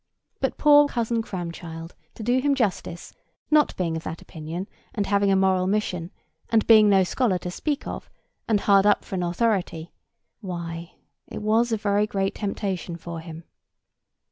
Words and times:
But 0.39 0.57
poor 0.57 0.87
Cousin 0.87 1.21
Cramchild, 1.21 1.93
to 2.15 2.23
do 2.23 2.39
him 2.39 2.55
justice, 2.55 3.13
not 3.51 3.77
being 3.77 3.95
of 3.95 4.01
that 4.01 4.19
opinion, 4.19 4.67
and 4.95 5.05
having 5.05 5.31
a 5.31 5.35
moral 5.35 5.67
mission, 5.67 6.09
and 6.49 6.65
being 6.65 6.89
no 6.89 7.03
scholar 7.03 7.37
to 7.37 7.51
speak 7.51 7.85
of, 7.85 8.09
and 8.47 8.61
hard 8.61 8.87
up 8.87 9.05
for 9.05 9.13
an 9.13 9.21
authority—why, 9.21 10.95
it 11.27 11.43
was 11.43 11.71
a 11.71 11.77
very 11.77 12.07
great 12.07 12.33
temptation 12.33 12.97
for 12.97 13.19
him. 13.19 13.43